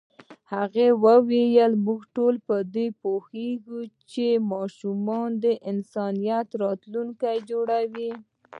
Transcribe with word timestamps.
هغې 0.53 0.87
وویل 1.05 1.73
موږ 1.85 2.01
ټول 2.15 2.33
په 2.47 2.55
دې 2.75 2.87
پوهېږو 3.03 3.81
چې 4.11 4.25
ماشومان 4.53 5.29
د 5.43 5.45
انسانیت 5.71 6.47
راتلونکی 6.63 7.35
جوړوي. 7.49 8.11